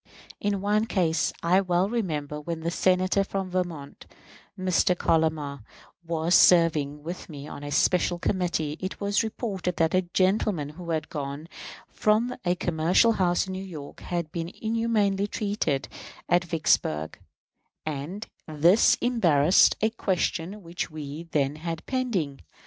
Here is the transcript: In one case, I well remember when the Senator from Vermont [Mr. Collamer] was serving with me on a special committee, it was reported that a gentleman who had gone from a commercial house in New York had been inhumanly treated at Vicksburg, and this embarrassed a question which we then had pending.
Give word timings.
In 0.39 0.61
one 0.61 0.87
case, 0.87 1.31
I 1.43 1.61
well 1.61 1.87
remember 1.87 2.41
when 2.41 2.61
the 2.61 2.71
Senator 2.71 3.23
from 3.23 3.51
Vermont 3.51 4.07
[Mr. 4.57 4.97
Collamer] 4.97 5.61
was 6.03 6.33
serving 6.33 7.03
with 7.03 7.29
me 7.29 7.47
on 7.47 7.63
a 7.63 7.69
special 7.69 8.17
committee, 8.17 8.77
it 8.79 8.99
was 8.99 9.21
reported 9.21 9.75
that 9.75 9.93
a 9.93 10.01
gentleman 10.01 10.69
who 10.69 10.89
had 10.89 11.07
gone 11.09 11.47
from 11.87 12.35
a 12.43 12.55
commercial 12.55 13.11
house 13.11 13.45
in 13.45 13.53
New 13.53 13.63
York 13.63 13.99
had 13.99 14.31
been 14.31 14.49
inhumanly 14.59 15.27
treated 15.27 15.87
at 16.27 16.45
Vicksburg, 16.45 17.19
and 17.85 18.25
this 18.47 18.97
embarrassed 19.01 19.75
a 19.81 19.91
question 19.91 20.63
which 20.63 20.89
we 20.89 21.25
then 21.29 21.57
had 21.57 21.85
pending. 21.85 22.41